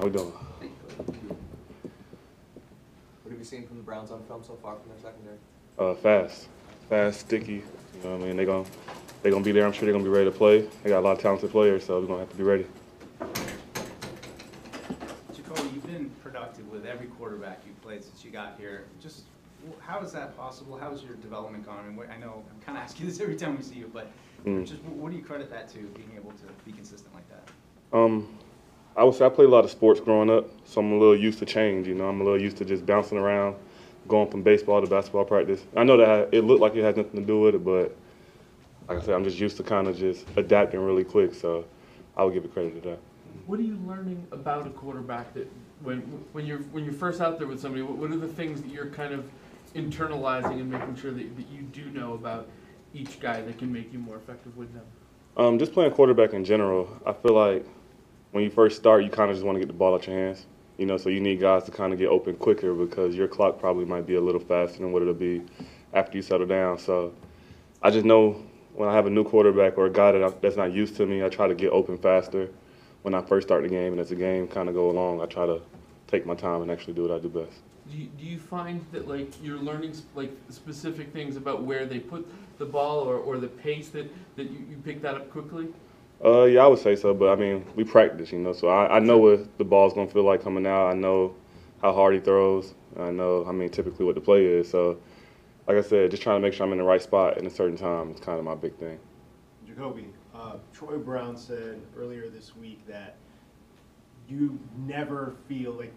How 0.00 0.06
we 0.06 0.12
doing? 0.12 0.32
What 3.22 3.30
have 3.30 3.38
you 3.38 3.44
seen 3.44 3.64
from 3.64 3.76
the 3.76 3.82
Browns 3.84 4.10
on 4.10 4.24
film 4.24 4.42
so 4.42 4.58
far 4.60 4.74
from 4.74 4.88
their 4.88 4.98
secondary? 5.00 5.36
Uh, 5.78 5.94
fast, 5.94 6.48
fast, 6.88 7.20
sticky. 7.20 7.52
You 7.52 7.62
know 8.02 8.16
what 8.16 8.22
I 8.22 8.26
mean? 8.26 8.36
They 8.36 8.44
gon' 8.44 8.66
they're 9.22 9.30
gonna 9.30 9.44
be 9.44 9.52
there. 9.52 9.64
I'm 9.64 9.72
sure 9.72 9.84
they're 9.84 9.92
gonna 9.92 10.02
be 10.02 10.10
ready 10.10 10.24
to 10.24 10.36
play. 10.36 10.62
They 10.82 10.90
got 10.90 10.98
a 10.98 11.00
lot 11.06 11.12
of 11.12 11.20
talented 11.20 11.52
players, 11.52 11.86
so 11.86 12.00
we're 12.00 12.08
gonna 12.08 12.18
have 12.18 12.30
to 12.30 12.36
be 12.36 12.42
ready. 12.42 12.66
Jakobi, 15.32 15.72
you've 15.72 15.86
been 15.86 16.10
productive 16.24 16.68
with 16.72 16.86
every 16.86 17.06
quarterback 17.06 17.60
you've 17.64 17.80
played 17.80 18.02
since 18.02 18.24
you 18.24 18.32
got 18.32 18.56
here. 18.58 18.86
Just 19.00 19.22
how 19.78 20.00
is 20.00 20.10
that 20.10 20.36
possible? 20.36 20.76
How 20.76 20.90
has 20.90 21.04
your 21.04 21.14
development 21.14 21.64
gone? 21.64 21.78
I 21.78 21.88
mean, 21.88 22.00
I 22.10 22.16
know 22.16 22.42
I'm 22.52 22.60
kind 22.66 22.76
of 22.76 22.82
asking 22.82 23.06
this 23.10 23.20
every 23.20 23.36
time 23.36 23.56
we 23.56 23.62
see 23.62 23.76
you, 23.76 23.88
but 23.92 24.10
Mm. 24.44 24.66
just 24.66 24.82
what 24.82 25.10
do 25.10 25.16
you 25.16 25.22
credit 25.24 25.48
that 25.48 25.68
to, 25.70 25.78
being 25.78 26.10
able 26.16 26.32
to 26.32 26.44
be 26.66 26.72
consistent 26.72 27.14
like 27.14 27.24
that? 27.30 27.96
Um, 27.96 28.28
I 28.96 29.02
would 29.02 29.14
say 29.14 29.26
I 29.26 29.28
played 29.28 29.48
a 29.48 29.50
lot 29.50 29.64
of 29.64 29.70
sports 29.70 30.00
growing 30.00 30.30
up, 30.30 30.48
so 30.64 30.80
I'm 30.80 30.92
a 30.92 30.98
little 30.98 31.16
used 31.16 31.40
to 31.40 31.46
change. 31.46 31.88
You 31.88 31.94
know, 31.94 32.08
I'm 32.08 32.20
a 32.20 32.24
little 32.24 32.40
used 32.40 32.56
to 32.58 32.64
just 32.64 32.86
bouncing 32.86 33.18
around, 33.18 33.56
going 34.06 34.30
from 34.30 34.42
baseball 34.42 34.80
to 34.80 34.86
basketball 34.86 35.24
practice. 35.24 35.64
I 35.76 35.82
know 35.82 35.96
that 35.96 36.28
it 36.32 36.42
looked 36.42 36.60
like 36.60 36.76
it 36.76 36.84
had 36.84 36.96
nothing 36.96 37.20
to 37.20 37.26
do 37.26 37.40
with 37.40 37.56
it, 37.56 37.64
but 37.64 37.96
like 38.88 38.98
I 38.98 39.00
said, 39.00 39.14
I'm 39.14 39.24
just 39.24 39.38
used 39.38 39.56
to 39.56 39.62
kind 39.62 39.88
of 39.88 39.96
just 39.96 40.26
adapting 40.36 40.80
really 40.80 41.04
quick. 41.04 41.34
So 41.34 41.64
I 42.16 42.24
would 42.24 42.34
give 42.34 42.44
it 42.44 42.52
credit 42.52 42.80
to 42.82 42.88
that. 42.90 42.98
What 43.46 43.58
are 43.58 43.62
you 43.62 43.78
learning 43.86 44.26
about 44.30 44.66
a 44.66 44.70
quarterback 44.70 45.34
that 45.34 45.50
when 45.82 46.00
when 46.32 46.46
you're 46.46 46.58
when 46.58 46.84
you're 46.84 46.94
first 46.94 47.20
out 47.20 47.38
there 47.38 47.48
with 47.48 47.60
somebody? 47.60 47.82
What, 47.82 47.96
what 47.96 48.10
are 48.12 48.16
the 48.16 48.28
things 48.28 48.62
that 48.62 48.70
you're 48.70 48.86
kind 48.86 49.12
of 49.12 49.28
internalizing 49.74 50.60
and 50.60 50.70
making 50.70 50.94
sure 50.96 51.10
that, 51.10 51.36
that 51.36 51.48
you 51.48 51.62
do 51.62 51.86
know 51.86 52.14
about 52.14 52.48
each 52.94 53.18
guy 53.18 53.42
that 53.42 53.58
can 53.58 53.72
make 53.72 53.92
you 53.92 53.98
more 53.98 54.16
effective 54.16 54.56
with 54.56 54.72
them? 54.72 54.84
Um, 55.36 55.58
just 55.58 55.72
playing 55.72 55.90
quarterback 55.90 56.32
in 56.32 56.44
general, 56.44 56.88
I 57.04 57.12
feel 57.12 57.34
like 57.34 57.66
when 58.34 58.42
you 58.42 58.50
first 58.50 58.76
start, 58.76 59.04
you 59.04 59.10
kind 59.10 59.30
of 59.30 59.36
just 59.36 59.46
want 59.46 59.54
to 59.54 59.60
get 59.60 59.68
the 59.68 59.72
ball 59.72 59.94
out 59.94 60.08
your 60.08 60.18
hands. 60.18 60.46
You 60.76 60.86
know, 60.86 60.96
so 60.96 61.08
you 61.08 61.20
need 61.20 61.38
guys 61.38 61.62
to 61.64 61.70
kind 61.70 61.92
of 61.92 62.00
get 62.00 62.08
open 62.08 62.34
quicker 62.34 62.74
because 62.74 63.14
your 63.14 63.28
clock 63.28 63.60
probably 63.60 63.84
might 63.84 64.08
be 64.08 64.16
a 64.16 64.20
little 64.20 64.40
faster 64.40 64.78
than 64.78 64.90
what 64.90 65.02
it'll 65.02 65.14
be 65.14 65.40
after 65.92 66.16
you 66.16 66.22
settle 66.22 66.48
down. 66.48 66.80
So 66.80 67.14
I 67.80 67.92
just 67.92 68.04
know 68.04 68.44
when 68.72 68.88
I 68.88 68.92
have 68.92 69.06
a 69.06 69.10
new 69.10 69.22
quarterback 69.22 69.78
or 69.78 69.86
a 69.86 69.90
guy 69.90 70.10
that 70.10 70.24
I, 70.24 70.30
that's 70.42 70.56
not 70.56 70.72
used 70.72 70.96
to 70.96 71.06
me, 71.06 71.22
I 71.22 71.28
try 71.28 71.46
to 71.46 71.54
get 71.54 71.70
open 71.70 71.96
faster 71.96 72.50
when 73.02 73.14
I 73.14 73.22
first 73.22 73.46
start 73.46 73.62
the 73.62 73.68
game. 73.68 73.92
And 73.92 74.00
as 74.00 74.08
the 74.08 74.16
game 74.16 74.48
kind 74.48 74.68
of 74.68 74.74
go 74.74 74.90
along, 74.90 75.20
I 75.20 75.26
try 75.26 75.46
to 75.46 75.62
take 76.08 76.26
my 76.26 76.34
time 76.34 76.60
and 76.60 76.72
actually 76.72 76.94
do 76.94 77.02
what 77.02 77.12
I 77.12 77.20
do 77.20 77.28
best. 77.28 77.60
Do 77.88 77.96
you, 77.96 78.08
do 78.18 78.24
you 78.24 78.40
find 78.40 78.84
that 78.90 79.06
like 79.06 79.30
you're 79.44 79.58
learning 79.58 79.94
like 80.16 80.32
specific 80.48 81.12
things 81.12 81.36
about 81.36 81.62
where 81.62 81.86
they 81.86 82.00
put 82.00 82.26
the 82.58 82.66
ball 82.66 82.98
or, 82.98 83.14
or 83.14 83.38
the 83.38 83.46
pace 83.46 83.90
that, 83.90 84.10
that 84.34 84.50
you, 84.50 84.58
you 84.68 84.76
pick 84.84 85.02
that 85.02 85.14
up 85.14 85.30
quickly? 85.30 85.68
Uh, 86.22 86.44
yeah, 86.44 86.64
I 86.64 86.66
would 86.66 86.78
say 86.78 86.96
so, 86.96 87.14
but 87.14 87.30
I 87.30 87.36
mean, 87.36 87.64
we 87.74 87.84
practice, 87.84 88.32
you 88.32 88.38
know, 88.38 88.52
so 88.52 88.68
I, 88.68 88.96
I 88.96 88.98
know 88.98 89.18
what 89.18 89.58
the 89.58 89.64
ball's 89.64 89.94
gonna 89.94 90.10
feel 90.10 90.24
like 90.24 90.42
coming 90.42 90.66
out. 90.66 90.88
I 90.88 90.94
know 90.94 91.34
how 91.82 91.92
hard 91.92 92.14
he 92.14 92.20
throws. 92.20 92.74
I 92.98 93.10
know, 93.10 93.44
I 93.46 93.52
mean, 93.52 93.68
typically 93.68 94.06
what 94.06 94.14
the 94.14 94.20
play 94.20 94.44
is. 94.44 94.70
So, 94.70 94.98
like 95.66 95.76
I 95.76 95.82
said, 95.82 96.10
just 96.10 96.22
trying 96.22 96.40
to 96.40 96.46
make 96.46 96.54
sure 96.54 96.64
I'm 96.66 96.72
in 96.72 96.78
the 96.78 96.84
right 96.84 97.02
spot 97.02 97.38
in 97.38 97.46
a 97.46 97.50
certain 97.50 97.76
time 97.76 98.12
is 98.12 98.20
kind 98.20 98.38
of 98.38 98.44
my 98.44 98.54
big 98.54 98.76
thing. 98.76 98.98
Jakobi, 99.66 100.06
uh, 100.34 100.56
Troy 100.72 100.98
Brown 100.98 101.36
said 101.36 101.80
earlier 101.96 102.28
this 102.28 102.56
week 102.56 102.86
that 102.86 103.16
you 104.28 104.58
never 104.76 105.34
feel 105.48 105.72
like 105.72 105.92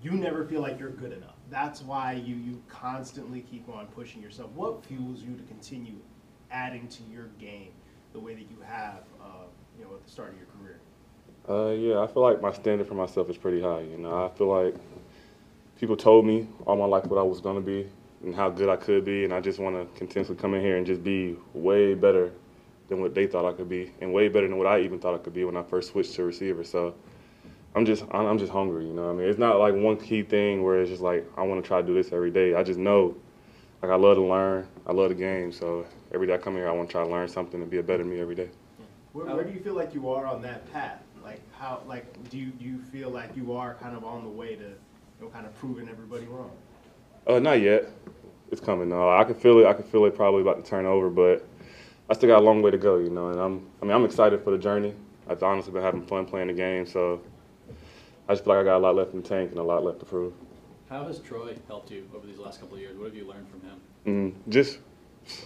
you 0.00 0.12
never 0.12 0.44
feel 0.44 0.60
like 0.60 0.78
you're 0.78 0.90
good 0.90 1.12
enough. 1.12 1.34
That's 1.50 1.82
why 1.82 2.12
you 2.12 2.36
you 2.36 2.62
constantly 2.68 3.40
keep 3.40 3.68
on 3.68 3.86
pushing 3.88 4.22
yourself. 4.22 4.50
What 4.52 4.84
fuels 4.84 5.22
you 5.22 5.36
to 5.36 5.42
continue 5.44 5.96
adding 6.50 6.86
to 6.88 7.02
your 7.12 7.26
game 7.38 7.72
the 8.12 8.20
way 8.20 8.34
that 8.34 8.50
you 8.50 8.58
have, 8.64 9.02
uh, 9.20 9.44
you 9.78 9.84
know, 9.84 9.94
at 9.94 10.04
the 10.04 10.10
start 10.10 10.30
of 10.30 10.36
your 10.36 10.46
career? 10.46 10.80
Uh, 11.48 11.72
yeah, 11.72 12.00
I 12.00 12.06
feel 12.06 12.22
like 12.22 12.42
my 12.42 12.52
standard 12.52 12.86
for 12.86 12.94
myself 12.94 13.30
is 13.30 13.36
pretty 13.36 13.60
high. 13.60 13.80
You 13.80 13.98
know, 13.98 14.24
I 14.26 14.36
feel 14.36 14.48
like 14.48 14.74
people 15.78 15.96
told 15.96 16.26
me 16.26 16.48
all 16.66 16.76
my 16.76 16.84
life 16.84 17.06
what 17.06 17.18
I 17.18 17.22
was 17.22 17.40
gonna 17.40 17.60
be 17.60 17.88
and 18.24 18.34
how 18.34 18.50
good 18.50 18.68
I 18.68 18.76
could 18.76 19.04
be, 19.04 19.24
and 19.24 19.32
I 19.32 19.40
just 19.40 19.58
want 19.58 19.76
to 19.76 19.98
continuously 19.98 20.36
come 20.36 20.54
in 20.54 20.60
here 20.60 20.76
and 20.76 20.84
just 20.84 21.04
be 21.04 21.36
way 21.54 21.94
better 21.94 22.32
than 22.88 23.00
what 23.00 23.14
they 23.14 23.26
thought 23.26 23.44
I 23.44 23.52
could 23.52 23.68
be, 23.68 23.92
and 24.00 24.12
way 24.12 24.28
better 24.28 24.48
than 24.48 24.58
what 24.58 24.66
I 24.66 24.80
even 24.80 24.98
thought 24.98 25.14
I 25.14 25.18
could 25.18 25.34
be 25.34 25.44
when 25.44 25.56
I 25.56 25.62
first 25.62 25.90
switched 25.92 26.14
to 26.14 26.24
receiver. 26.24 26.64
So. 26.64 26.94
I'm 27.74 27.84
just 27.84 28.02
I'm 28.10 28.38
just 28.38 28.50
hungry, 28.50 28.86
you 28.86 28.92
know. 28.94 29.10
I 29.10 29.12
mean, 29.12 29.28
it's 29.28 29.38
not 29.38 29.58
like 29.58 29.74
one 29.74 29.98
key 29.98 30.22
thing 30.22 30.64
where 30.64 30.80
it's 30.80 30.90
just 30.90 31.02
like 31.02 31.30
I 31.36 31.42
want 31.42 31.62
to 31.62 31.68
try 31.68 31.80
to 31.80 31.86
do 31.86 31.94
this 31.94 32.12
every 32.12 32.30
day. 32.30 32.54
I 32.54 32.62
just 32.62 32.78
know, 32.78 33.14
like 33.82 33.92
I 33.92 33.94
love 33.94 34.16
to 34.16 34.22
learn, 34.22 34.66
I 34.86 34.92
love 34.92 35.10
the 35.10 35.14
game. 35.14 35.52
So 35.52 35.86
every 36.12 36.26
day 36.26 36.34
I 36.34 36.38
come 36.38 36.54
here, 36.54 36.66
I 36.66 36.72
want 36.72 36.88
to 36.88 36.92
try 36.92 37.04
to 37.04 37.10
learn 37.10 37.28
something 37.28 37.60
and 37.60 37.70
be 37.70 37.78
a 37.78 37.82
better 37.82 38.04
me 38.04 38.20
every 38.20 38.34
day. 38.34 38.48
Where, 39.18 39.34
where 39.34 39.44
do 39.44 39.52
you 39.52 39.58
feel 39.58 39.74
like 39.74 39.94
you 39.94 40.08
are 40.10 40.26
on 40.26 40.42
that 40.42 40.72
path? 40.72 41.02
Like 41.24 41.40
how, 41.52 41.82
like 41.88 42.30
do 42.30 42.38
you, 42.38 42.50
do 42.50 42.64
you 42.64 42.78
feel 42.78 43.10
like 43.10 43.36
you 43.36 43.52
are 43.52 43.74
kind 43.74 43.96
of 43.96 44.04
on 44.04 44.22
the 44.22 44.30
way 44.30 44.54
to, 44.54 44.62
you 44.62 44.76
know, 45.20 45.26
kind 45.28 45.44
of 45.44 45.52
proving 45.58 45.88
everybody 45.88 46.26
wrong? 46.26 46.52
Uh, 47.26 47.40
not 47.40 47.60
yet. 47.60 47.90
It's 48.52 48.60
coming 48.60 48.88
though. 48.88 49.10
I 49.12 49.24
can 49.24 49.34
feel 49.34 49.58
it. 49.58 49.66
I 49.66 49.72
can 49.72 49.82
feel 49.82 50.04
it 50.04 50.14
probably 50.14 50.42
about 50.42 50.64
to 50.64 50.70
turn 50.70 50.86
over, 50.86 51.10
but 51.10 51.44
I 52.08 52.14
still 52.14 52.28
got 52.28 52.38
a 52.38 52.44
long 52.44 52.62
way 52.62 52.70
to 52.70 52.78
go, 52.78 52.98
you 52.98 53.10
know. 53.10 53.30
And 53.30 53.40
I'm, 53.40 53.66
I 53.82 53.86
mean, 53.86 53.94
I'm 53.94 54.04
excited 54.04 54.44
for 54.44 54.52
the 54.52 54.58
journey. 54.58 54.94
I've 55.28 55.42
honestly 55.42 55.72
been 55.72 55.82
having 55.82 56.06
fun 56.06 56.24
playing 56.24 56.46
the 56.46 56.54
game, 56.54 56.86
so 56.86 57.20
I 58.28 58.34
just 58.34 58.44
feel 58.44 58.54
like 58.54 58.62
I 58.62 58.64
got 58.64 58.76
a 58.76 58.78
lot 58.78 58.94
left 58.94 59.14
in 59.14 59.20
the 59.20 59.28
tank 59.28 59.50
and 59.50 59.58
a 59.58 59.64
lot 59.64 59.84
left 59.84 59.98
to 59.98 60.06
prove. 60.06 60.32
How 60.88 61.04
has 61.06 61.18
Troy 61.18 61.56
helped 61.66 61.90
you 61.90 62.08
over 62.14 62.24
these 62.24 62.38
last 62.38 62.60
couple 62.60 62.76
of 62.76 62.80
years? 62.80 62.96
What 62.96 63.06
have 63.06 63.16
you 63.16 63.26
learned 63.26 63.48
from 63.50 63.60
him? 63.62 63.80
Mm, 64.06 64.50
just 64.50 64.78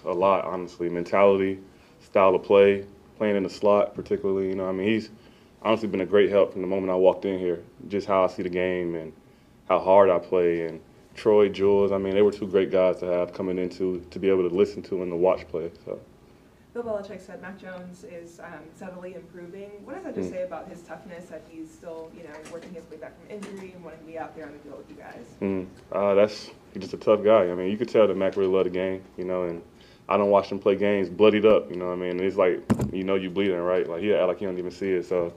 a 0.04 0.12
lot, 0.12 0.44
honestly. 0.44 0.90
Mentality, 0.90 1.58
style 2.00 2.34
of 2.34 2.44
play, 2.44 2.84
playing 3.22 3.36
in 3.36 3.44
the 3.44 3.50
slot, 3.50 3.94
particularly. 3.94 4.48
You 4.48 4.56
know, 4.56 4.68
I 4.68 4.72
mean, 4.72 4.88
he's 4.88 5.08
honestly 5.62 5.86
been 5.86 6.00
a 6.00 6.06
great 6.06 6.28
help 6.28 6.52
from 6.52 6.60
the 6.60 6.66
moment 6.66 6.90
I 6.90 6.96
walked 6.96 7.24
in 7.24 7.38
here. 7.38 7.62
Just 7.86 8.08
how 8.08 8.24
I 8.24 8.26
see 8.26 8.42
the 8.42 8.48
game 8.48 8.96
and 8.96 9.12
how 9.68 9.78
hard 9.78 10.10
I 10.10 10.18
play. 10.18 10.66
And 10.66 10.80
Troy, 11.14 11.48
Jules, 11.48 11.92
I 11.92 11.98
mean, 11.98 12.14
they 12.14 12.22
were 12.22 12.32
two 12.32 12.48
great 12.48 12.72
guys 12.72 12.98
to 12.98 13.06
have 13.06 13.32
coming 13.32 13.58
into 13.58 14.04
to 14.10 14.18
be 14.18 14.28
able 14.28 14.48
to 14.48 14.52
listen 14.52 14.82
to 14.82 15.02
and 15.02 15.12
to 15.12 15.16
watch 15.16 15.46
play. 15.46 15.70
So. 15.84 16.00
Bill 16.74 16.82
Belichick 16.82 17.20
said 17.24 17.40
Mac 17.40 17.60
Jones 17.60 18.02
is 18.02 18.40
um, 18.40 18.64
steadily 18.74 19.14
improving. 19.14 19.70
What 19.84 19.94
does 19.94 20.04
that 20.04 20.16
just 20.16 20.30
Mm. 20.30 20.32
say 20.32 20.42
about 20.42 20.68
his 20.68 20.82
toughness 20.82 21.26
that 21.26 21.42
he's 21.48 21.70
still, 21.70 22.10
you 22.16 22.24
know, 22.24 22.34
working 22.52 22.74
his 22.74 22.82
way 22.90 22.96
back 22.96 23.12
from 23.20 23.30
injury 23.30 23.70
and 23.72 23.84
wanting 23.84 24.00
to 24.00 24.06
be 24.06 24.18
out 24.18 24.34
there 24.34 24.46
on 24.46 24.52
the 24.52 24.58
field 24.58 24.78
with 24.78 24.90
you 24.90 24.96
guys? 24.96 25.26
Mm, 25.40 25.66
uh, 25.92 26.14
that's 26.14 26.50
he's 26.72 26.80
just 26.82 26.94
a 26.94 26.96
tough 26.96 27.22
guy. 27.22 27.48
I 27.52 27.54
mean, 27.54 27.70
you 27.70 27.76
could 27.76 27.88
tell 27.88 28.08
that 28.08 28.16
Mac 28.16 28.36
really 28.36 28.50
loved 28.50 28.66
the 28.66 28.70
game, 28.70 29.04
you 29.16 29.24
know, 29.24 29.44
and 29.44 29.62
I 30.08 30.16
don't 30.16 30.30
watch 30.30 30.50
him 30.50 30.58
play 30.58 30.76
games 30.76 31.08
bloodied 31.08 31.46
up, 31.46 31.70
you 31.70 31.76
know 31.76 31.86
what 31.86 31.92
I 31.92 31.96
mean? 31.96 32.10
And 32.12 32.20
it's 32.20 32.36
like, 32.36 32.60
you 32.92 33.04
know, 33.04 33.14
you 33.14 33.30
bleeding, 33.30 33.56
right? 33.56 33.88
Like, 33.88 34.02
he 34.02 34.12
act 34.14 34.28
like 34.28 34.38
he 34.38 34.44
don't 34.44 34.58
even 34.58 34.70
see 34.70 34.90
it. 34.90 35.06
So, 35.06 35.32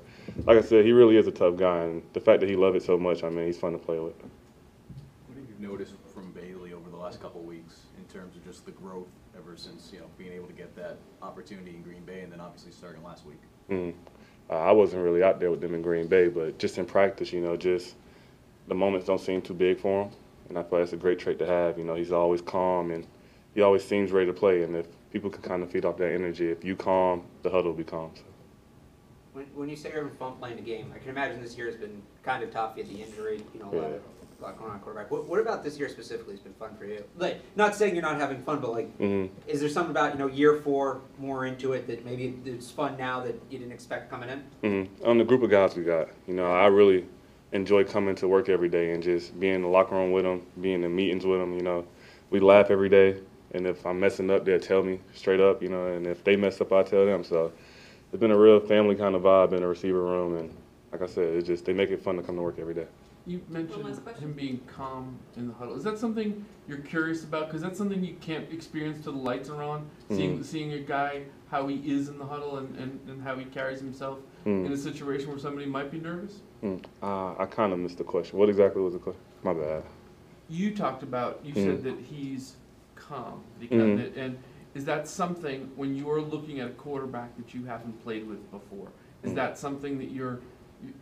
like 0.45 0.57
I 0.57 0.61
said, 0.61 0.85
he 0.85 0.91
really 0.91 1.17
is 1.17 1.27
a 1.27 1.31
tough 1.31 1.55
guy, 1.55 1.83
and 1.83 2.03
the 2.13 2.19
fact 2.19 2.39
that 2.41 2.49
he 2.49 2.55
loves 2.55 2.75
it 2.75 2.85
so 2.85 2.97
much, 2.97 3.23
I 3.23 3.29
mean, 3.29 3.45
he's 3.45 3.57
fun 3.57 3.73
to 3.73 3.77
play 3.77 3.99
with. 3.99 4.15
What 5.27 5.37
have 5.37 5.45
you 5.47 5.67
noticed 5.67 5.93
from 6.13 6.31
Bailey 6.31 6.73
over 6.73 6.89
the 6.89 6.97
last 6.97 7.21
couple 7.21 7.41
of 7.41 7.47
weeks 7.47 7.81
in 7.97 8.03
terms 8.05 8.35
of 8.35 8.43
just 8.43 8.65
the 8.65 8.71
growth 8.71 9.07
ever 9.37 9.55
since, 9.55 9.91
you 9.93 9.99
know, 9.99 10.07
being 10.17 10.33
able 10.33 10.47
to 10.47 10.53
get 10.53 10.75
that 10.75 10.97
opportunity 11.21 11.71
in 11.71 11.81
Green 11.83 12.03
Bay 12.03 12.21
and 12.21 12.31
then 12.31 12.39
obviously 12.39 12.71
starting 12.71 13.03
last 13.03 13.25
week? 13.25 13.39
Mm. 13.69 13.93
Uh, 14.49 14.53
I 14.53 14.71
wasn't 14.71 15.03
really 15.03 15.23
out 15.23 15.39
there 15.39 15.51
with 15.51 15.61
them 15.61 15.73
in 15.73 15.81
Green 15.81 16.07
Bay, 16.07 16.27
but 16.27 16.57
just 16.59 16.77
in 16.77 16.85
practice, 16.85 17.31
you 17.31 17.41
know, 17.41 17.55
just 17.55 17.95
the 18.67 18.75
moments 18.75 19.07
don't 19.07 19.21
seem 19.21 19.41
too 19.41 19.53
big 19.53 19.79
for 19.79 20.03
him, 20.03 20.11
and 20.49 20.57
I 20.57 20.63
feel 20.63 20.79
like 20.79 20.87
that's 20.87 20.93
a 20.93 20.97
great 20.97 21.19
trait 21.19 21.39
to 21.39 21.45
have. 21.45 21.77
You 21.77 21.83
know, 21.83 21.95
he's 21.95 22.11
always 22.11 22.41
calm 22.41 22.91
and 22.91 23.05
he 23.55 23.61
always 23.61 23.83
seems 23.83 24.11
ready 24.11 24.27
to 24.27 24.33
play, 24.33 24.63
and 24.63 24.75
if 24.75 24.85
people 25.11 25.29
can 25.29 25.41
kind 25.41 25.63
of 25.63 25.71
feed 25.71 25.85
off 25.85 25.97
that 25.97 26.11
energy, 26.11 26.49
if 26.51 26.63
you 26.63 26.75
calm, 26.75 27.23
the 27.41 27.49
huddle 27.49 27.71
will 27.71 27.77
be 27.77 27.85
calm. 27.85 28.11
When, 29.33 29.45
when 29.55 29.69
you 29.69 29.75
say 29.75 29.89
you're 29.89 30.03
having 30.03 30.17
fun 30.17 30.33
playing 30.33 30.57
the 30.57 30.61
game, 30.61 30.91
I 30.93 30.99
can 30.99 31.09
imagine 31.09 31.41
this 31.41 31.57
year 31.57 31.67
has 31.67 31.75
been 31.75 32.01
kind 32.21 32.43
of 32.43 32.51
tough. 32.51 32.73
You 32.75 32.83
had 32.83 32.93
the 32.93 33.01
injury, 33.01 33.41
you 33.53 33.59
know, 33.61 33.67
a 33.71 33.75
lot, 33.75 33.91
of, 33.91 34.01
a 34.39 34.43
lot 34.43 34.57
going 34.57 34.71
on 34.71 34.79
quarterback. 34.79 35.09
What, 35.09 35.25
what 35.25 35.39
about 35.39 35.63
this 35.63 35.79
year 35.79 35.87
specifically 35.87 36.33
has 36.33 36.41
been 36.41 36.53
fun 36.53 36.75
for 36.77 36.85
you? 36.85 37.03
Like, 37.17 37.39
not 37.55 37.75
saying 37.75 37.95
you're 37.95 38.03
not 38.03 38.17
having 38.17 38.43
fun, 38.43 38.59
but 38.59 38.71
like, 38.71 38.95
hmm 38.97 39.27
is 39.47 39.61
there 39.61 39.69
something 39.69 39.91
about 39.91 40.13
you 40.13 40.19
know 40.19 40.27
year 40.27 40.59
four 40.61 41.01
more 41.17 41.45
into 41.45 41.73
it 41.73 41.87
that 41.87 42.05
maybe 42.05 42.37
it's 42.45 42.69
fun 42.69 42.97
now 42.97 43.21
that 43.21 43.39
you 43.49 43.57
didn't 43.57 43.73
expect 43.73 44.09
coming 44.09 44.29
in? 44.29 44.43
Mm-hmm. 44.63 45.05
On 45.05 45.17
the 45.17 45.23
group 45.23 45.43
of 45.43 45.49
guys 45.49 45.75
we 45.75 45.83
got, 45.83 46.09
you 46.27 46.33
know, 46.33 46.51
I 46.51 46.67
really 46.67 47.05
enjoy 47.53 47.85
coming 47.85 48.15
to 48.15 48.27
work 48.27 48.49
every 48.49 48.67
day 48.67 48.91
and 48.93 49.01
just 49.01 49.39
being 49.39 49.55
in 49.55 49.61
the 49.61 49.67
locker 49.69 49.95
room 49.95 50.11
with 50.11 50.25
them, 50.25 50.41
being 50.59 50.83
in 50.83 50.93
meetings 50.93 51.25
with 51.25 51.39
them. 51.39 51.55
You 51.55 51.63
know, 51.63 51.85
we 52.29 52.39
laugh 52.41 52.69
every 52.69 52.89
day, 52.89 53.21
and 53.55 53.65
if 53.65 53.85
I'm 53.85 53.99
messing 53.99 54.29
up, 54.29 54.45
they'll 54.45 54.59
tell 54.59 54.83
me 54.83 54.99
straight 55.13 55.39
up. 55.39 55.63
You 55.63 55.69
know, 55.69 55.87
and 55.87 56.05
if 56.05 56.23
they 56.23 56.35
mess 56.35 56.59
up, 56.61 56.71
I 56.73 56.83
tell 56.83 57.05
them. 57.05 57.23
So 57.23 57.51
it's 58.11 58.19
been 58.19 58.31
a 58.31 58.37
real 58.37 58.59
family 58.59 58.95
kind 58.95 59.15
of 59.15 59.23
vibe 59.23 59.53
in 59.53 59.61
the 59.61 59.67
receiver 59.67 60.01
room, 60.03 60.37
and 60.37 60.53
like 60.91 61.01
I 61.01 61.07
said, 61.07 61.33
it's 61.33 61.47
just 61.47 61.65
they 61.65 61.73
make 61.73 61.89
it 61.89 62.01
fun 62.01 62.17
to 62.17 62.23
come 62.23 62.35
to 62.35 62.41
work 62.41 62.59
every 62.59 62.73
day. 62.73 62.87
You 63.27 63.41
mentioned 63.49 63.87
him 64.19 64.33
being 64.33 64.59
calm 64.67 65.17
in 65.35 65.47
the 65.47 65.53
huddle. 65.53 65.75
Is 65.75 65.83
that 65.83 65.97
something 65.97 66.45
you're 66.67 66.77
curious 66.77 67.23
about? 67.23 67.47
Because 67.47 67.63
that's 67.63 67.75
something 67.77 68.03
you 68.03 68.15
can't 68.21 68.51
experience 68.51 69.03
till 69.03 69.13
the 69.13 69.19
lights 69.19 69.49
are 69.49 69.63
on. 69.63 69.89
Seeing 70.11 70.43
seeing 70.43 70.73
a 70.73 70.79
guy 70.79 71.23
how 71.49 71.65
he 71.67 71.77
is 71.77 72.07
in 72.09 72.19
the 72.19 72.25
huddle 72.25 72.57
and, 72.57 72.75
and, 72.77 72.99
and 73.07 73.23
how 73.23 73.35
he 73.35 73.45
carries 73.45 73.79
himself 73.79 74.19
Mm. 74.45 74.67
in 74.67 74.71
a 74.73 74.77
situation 74.77 75.29
where 75.29 75.39
somebody 75.39 75.65
might 75.65 75.89
be 75.89 75.97
nervous. 75.99 76.41
Mm. 76.63 76.85
Uh, 77.01 77.33
I 77.35 77.47
kind 77.47 77.73
of 77.73 77.79
missed 77.79 77.97
the 77.97 78.03
question. 78.03 78.37
What 78.37 78.47
exactly 78.47 78.79
was 78.79 78.93
the 78.93 78.99
question? 78.99 79.23
My 79.41 79.53
bad. 79.55 79.81
You 80.49 80.75
talked 80.75 81.01
about 81.01 81.39
you 81.43 81.53
Mm. 81.55 81.63
said 81.65 81.83
that 81.83 81.99
he's 81.99 82.57
calm, 83.07 83.43
that 83.59 83.69
he 83.69 83.75
Mhm. 83.75 83.81
and, 84.05 84.17
and 84.17 84.37
is 84.73 84.85
that 84.85 85.07
something 85.07 85.71
when 85.75 85.95
you 85.95 86.09
are 86.11 86.21
looking 86.21 86.59
at 86.59 86.67
a 86.67 86.71
quarterback 86.73 87.35
that 87.37 87.53
you 87.53 87.65
haven't 87.65 88.01
played 88.03 88.27
with 88.27 88.49
before? 88.51 88.89
Is 89.23 89.31
Mm. 89.31 89.35
that 89.35 89.57
something 89.57 89.97
that 89.97 90.11
you're 90.11 90.39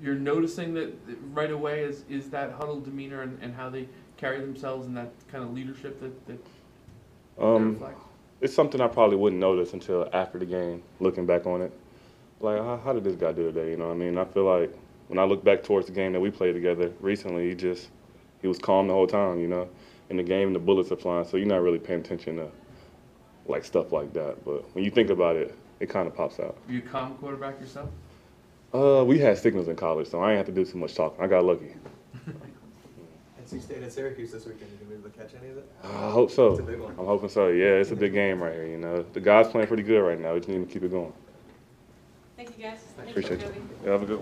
you're 0.01 0.15
noticing 0.15 0.73
that 0.75 1.05
that 1.07 1.17
right 1.33 1.51
away 1.51 1.81
is, 1.83 2.05
is 2.09 2.29
that 2.29 2.51
huddled 2.51 2.85
demeanor 2.85 3.21
and, 3.23 3.37
and 3.41 3.53
how 3.53 3.69
they 3.69 3.87
carry 4.17 4.39
themselves 4.39 4.85
and 4.87 4.95
that 4.95 5.11
kind 5.29 5.43
of 5.43 5.51
leadership 5.53 5.99
that, 5.99 6.25
that 6.27 6.37
they 6.45 7.43
Um, 7.43 7.73
reflect? 7.73 7.97
it's 8.39 8.53
something 8.53 8.79
I 8.79 8.87
probably 8.87 9.17
wouldn't 9.17 9.41
notice 9.41 9.73
until 9.73 10.07
after 10.13 10.37
the 10.37 10.45
game, 10.45 10.83
looking 10.99 11.25
back 11.25 11.47
on 11.47 11.61
it. 11.61 11.71
Like, 12.39 12.59
how, 12.59 12.77
how 12.77 12.93
did 12.93 13.03
this 13.03 13.15
guy 13.15 13.31
do 13.31 13.51
today? 13.51 13.71
You 13.71 13.77
know 13.77 13.87
what 13.87 13.93
I 13.95 13.97
mean? 13.97 14.17
I 14.17 14.25
feel 14.25 14.43
like 14.45 14.73
when 15.07 15.17
I 15.17 15.23
look 15.23 15.43
back 15.43 15.63
towards 15.63 15.87
the 15.87 15.93
game 15.93 16.13
that 16.13 16.19
we 16.19 16.29
played 16.29 16.53
together 16.53 16.91
recently, 17.01 17.49
he 17.49 17.55
just, 17.55 17.89
he 18.41 18.47
was 18.47 18.59
calm 18.59 18.87
the 18.87 18.93
whole 18.93 19.07
time, 19.07 19.39
you 19.39 19.47
know? 19.47 19.67
In 20.13 20.17
the 20.17 20.21
game, 20.21 20.53
the 20.53 20.59
bullets 20.59 20.91
are 20.91 20.95
flying, 20.95 21.25
so 21.25 21.37
you're 21.37 21.47
not 21.47 21.63
really 21.63 21.79
paying 21.79 22.01
attention 22.01 22.35
to, 22.35 22.47
like, 23.47 23.65
stuff 23.65 23.91
like 23.91 24.13
that. 24.13 24.45
But 24.45 24.63
when 24.75 24.83
you 24.83 24.91
think 24.91 25.09
about 25.09 25.35
it, 25.35 25.57
it 25.79 25.89
kind 25.89 26.07
of 26.07 26.15
pops 26.15 26.39
out. 26.39 26.55
Are 26.67 26.71
you 26.71 26.77
a 26.77 26.81
calm 26.83 27.15
quarterback 27.15 27.59
yourself? 27.59 27.89
Uh, 28.71 29.03
we 29.03 29.17
had 29.17 29.39
signals 29.39 29.69
in 29.69 29.75
college, 29.75 30.07
so 30.07 30.21
I 30.21 30.29
ain't 30.29 30.37
have 30.37 30.45
to 30.45 30.51
do 30.51 30.65
too 30.65 30.77
much 30.77 30.93
talking. 30.93 31.19
I 31.19 31.25
got 31.25 31.43
lucky. 31.45 31.73
NC 33.43 33.59
State 33.59 33.81
at 33.81 33.91
Syracuse 33.91 34.31
this 34.31 34.45
weekend, 34.45 34.69
you 34.69 34.77
gonna 34.85 34.89
be 34.89 34.95
able 34.97 35.09
to 35.09 35.17
catch 35.17 35.31
any 35.41 35.49
of 35.49 35.57
it? 35.57 35.71
I 35.83 36.11
hope 36.11 36.29
so. 36.29 36.51
It's 36.51 36.59
a 36.59 36.61
big 36.63 36.79
one. 36.79 36.91
I'm 36.91 37.07
hoping 37.07 37.29
so. 37.29 37.47
Yeah, 37.47 37.77
it's 37.81 37.89
a 37.89 37.95
big 37.95 38.13
game 38.13 38.43
right 38.43 38.53
here, 38.53 38.67
you 38.67 38.77
know? 38.77 39.03
The 39.13 39.19
guys 39.19 39.47
playing 39.47 39.65
pretty 39.65 39.81
good 39.81 39.99
right 39.99 40.19
now. 40.19 40.35
We 40.35 40.41
just 40.41 40.49
need 40.49 40.59
to 40.59 40.71
keep 40.71 40.83
it 40.83 40.91
going. 40.91 41.11
Thank 42.37 42.55
you, 42.55 42.65
guys. 42.65 42.77
Thank 42.97 43.09
Appreciate 43.09 43.41
you. 43.41 43.51
Yeah, 43.83 43.93
have 43.93 44.03
a 44.03 44.05
good 44.05 44.17
one. 44.17 44.21